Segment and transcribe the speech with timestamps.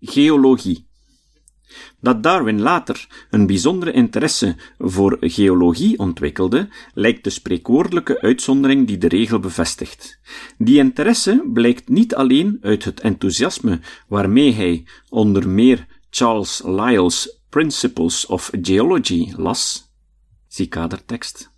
[0.00, 0.86] Geologie.
[2.00, 9.08] Dat Darwin later een bijzondere interesse voor geologie ontwikkelde, lijkt de spreekwoordelijke uitzondering die de
[9.08, 10.18] regel bevestigt.
[10.58, 18.26] Die interesse blijkt niet alleen uit het enthousiasme waarmee hij onder meer Charles Lyell's Principles
[18.26, 19.92] of Geology las,
[20.48, 21.50] zie kadertekst.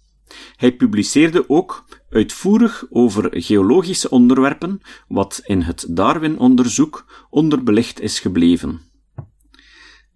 [0.57, 8.81] Hij publiceerde ook uitvoerig over geologische onderwerpen, wat in het Darwin-onderzoek onderbelicht is gebleven.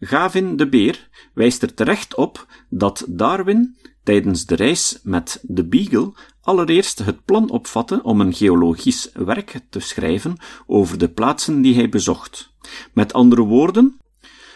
[0.01, 6.13] Gavin de Beer wijst er terecht op dat Darwin tijdens de reis met de Beagle
[6.41, 10.37] allereerst het plan opvatte om een geologisch werk te schrijven
[10.67, 12.53] over de plaatsen die hij bezocht.
[12.93, 13.99] Met andere woorden,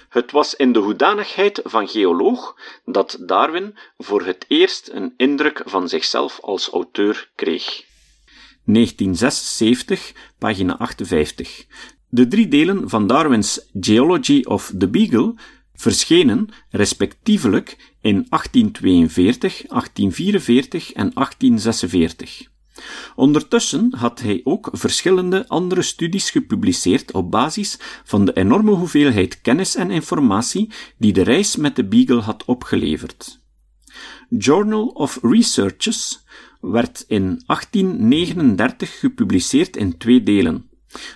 [0.09, 5.89] het was in de hoedanigheid van geoloog dat Darwin voor het eerst een indruk van
[5.89, 7.87] zichzelf als auteur kreeg.
[8.65, 11.67] 1976, pagina 58.
[12.09, 15.35] De drie delen van Darwin's Geology of the Beagle
[15.75, 22.49] verschenen respectievelijk in 1842, 1844 en 1846.
[23.17, 29.75] Ondertussen had hij ook verschillende andere studies gepubliceerd op basis van de enorme hoeveelheid kennis
[29.75, 33.41] en informatie die de reis met de Beagle had opgeleverd.
[34.29, 36.25] Journal of Researches
[36.61, 40.71] werd in 1839 gepubliceerd in twee delen.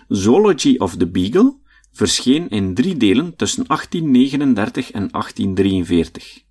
[0.09, 1.57] Zoology of the Beagle
[1.93, 6.43] verscheen in drie delen tussen 1839 en 1843.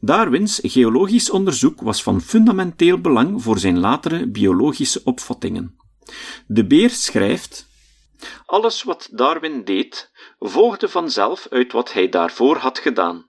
[0.00, 5.76] Darwins geologisch onderzoek was van fundamenteel belang voor zijn latere biologische opvattingen.
[6.46, 7.66] De Beer schrijft:
[8.46, 13.26] Alles wat Darwin deed, volgde vanzelf uit wat hij daarvoor had gedaan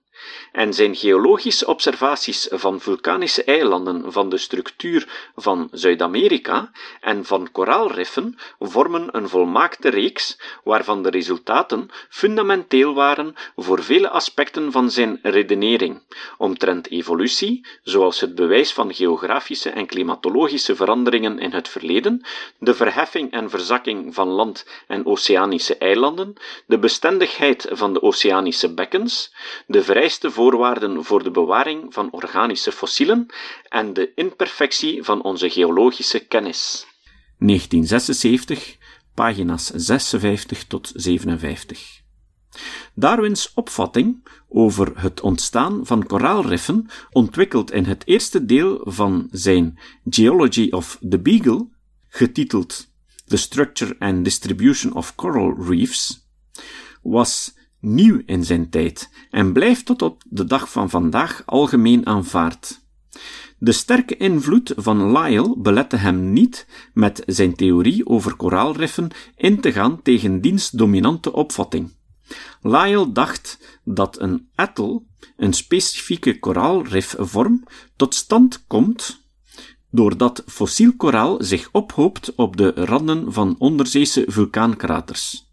[0.51, 8.37] en zijn geologische observaties van vulkanische eilanden van de structuur van Zuid-Amerika en van koraalriffen
[8.59, 16.01] vormen een volmaakte reeks waarvan de resultaten fundamenteel waren voor vele aspecten van zijn redenering,
[16.37, 22.21] omtrent evolutie, zoals het bewijs van geografische en klimatologische veranderingen in het verleden,
[22.59, 26.33] de verheffing en verzakking van land- en oceanische eilanden,
[26.65, 29.33] de bestendigheid van de oceanische bekkens,
[29.65, 29.83] de
[30.17, 33.25] vereiste voorwaarden voor de bewaring van organische fossielen
[33.69, 36.85] en de imperfectie van onze geologische kennis.
[37.37, 38.77] 1976,
[39.13, 42.01] pagina's 56 tot 57.
[42.93, 49.79] Darwins opvatting over het ontstaan van koraalriffen, ontwikkeld in het eerste deel van zijn
[50.09, 51.67] Geology of the Beagle,
[52.07, 52.87] getiteld
[53.25, 56.27] The Structure and Distribution of Coral Reefs,
[57.01, 62.85] was nieuw in zijn tijd en blijft tot op de dag van vandaag algemeen aanvaard.
[63.59, 69.71] De sterke invloed van Lyell belette hem niet met zijn theorie over koraalriffen in te
[69.71, 71.95] gaan tegen diens dominante opvatting.
[72.61, 75.01] Lyell dacht dat een atoll,
[75.37, 77.63] een specifieke koraalrifvorm,
[77.95, 79.25] tot stand komt
[79.91, 85.46] doordat fossiel koraal zich ophoopt op de randen van onderzeese vulkaankraters.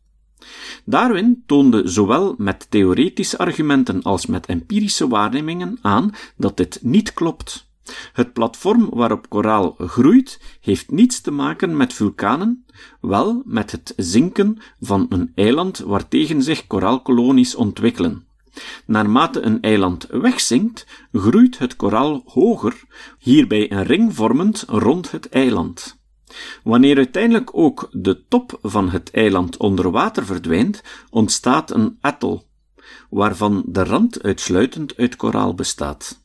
[0.85, 7.73] Darwin toonde zowel met theoretische argumenten als met empirische waarnemingen aan dat dit niet klopt.
[8.13, 12.65] Het platform waarop koraal groeit heeft niets te maken met vulkanen,
[13.01, 18.27] wel met het zinken van een eiland waartegen zich koraalkolonies ontwikkelen.
[18.87, 22.83] Naarmate een eiland wegzinkt, groeit het koraal hoger,
[23.19, 26.03] hierbij een ring vormend rond het eiland.
[26.63, 32.43] Wanneer uiteindelijk ook de top van het eiland onder water verdwijnt, ontstaat een atoll,
[33.11, 36.23] waarvan de rand uitsluitend uit koraal bestaat.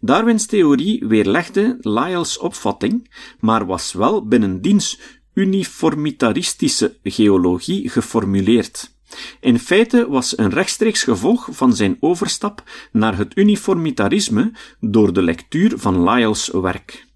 [0.00, 4.98] Darwins theorie weerlegde Lyell's opvatting, maar was wel binnen diens
[5.34, 8.92] uniformitaristische geologie geformuleerd.
[9.40, 12.62] In feite was een rechtstreeks gevolg van zijn overstap
[12.92, 17.06] naar het uniformitarisme door de lectuur van Lyell's werk.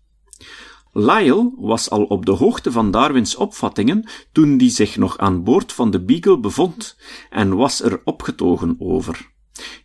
[0.93, 5.73] Lyell was al op de hoogte van Darwins opvattingen toen die zich nog aan boord
[5.73, 6.97] van de Beagle bevond
[7.31, 9.31] en was er opgetogen over.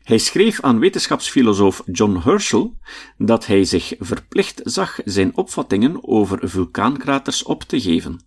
[0.04, 2.78] Hij schreef aan wetenschapsfilosoof John Herschel
[3.18, 8.20] dat hij zich verplicht zag zijn opvattingen over vulkaankraters op te geven.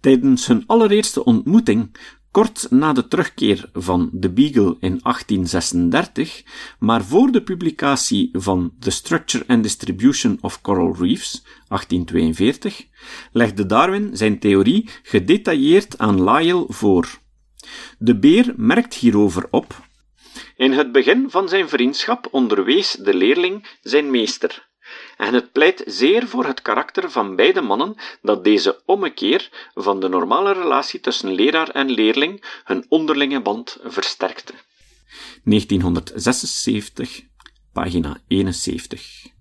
[0.00, 1.96] Tijdens hun allereerste ontmoeting
[2.36, 6.42] kort na de terugkeer van de Beagle in 1836,
[6.78, 12.86] maar voor de publicatie van The Structure and Distribution of Coral Reefs, 1842,
[13.32, 17.08] legde Darwin zijn theorie gedetailleerd aan Lyell voor.
[17.98, 19.74] De beer merkt hierover op.
[20.56, 24.68] In het begin van zijn vriendschap onderwees de leerling zijn meester,
[25.16, 30.08] en het pleit zeer voor het karakter van beide mannen dat deze ommekeer van de
[30.08, 34.52] normale relatie tussen leraar en leerling hun onderlinge band versterkte.
[35.44, 37.22] 1976,
[37.72, 39.34] pagina 71.